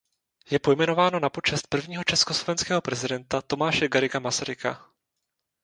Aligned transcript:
Je 0.51 0.59
pojmenováno 0.59 1.19
na 1.19 1.29
počest 1.29 1.67
prvního 1.67 2.03
československého 2.03 2.81
prezidenta 2.81 3.41
Tomáše 3.41 3.87
Garrigua 3.87 4.19
Masaryka. 4.19 4.87